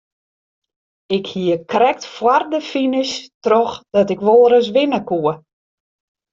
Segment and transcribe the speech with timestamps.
[1.17, 5.33] Ik hie krekt foar de finish troch dat ik wol ris winne koe.